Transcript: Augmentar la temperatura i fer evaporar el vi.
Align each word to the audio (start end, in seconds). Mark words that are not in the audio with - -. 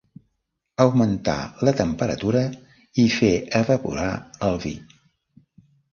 Augmentar 0.85 1.35
la 1.67 1.73
temperatura 1.81 2.43
i 3.03 3.07
fer 3.19 3.33
evaporar 3.63 4.11
el 4.49 4.59
vi. 4.65 4.73